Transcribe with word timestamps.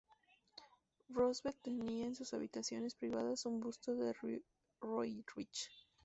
Roosevelt 1.11 1.61
tenía 1.61 2.07
en 2.07 2.15
sus 2.15 2.33
habitaciones 2.33 2.95
privadas 2.95 3.45
un 3.45 3.59
busto 3.59 3.93
de 3.93 4.15
Roerich. 4.81 5.69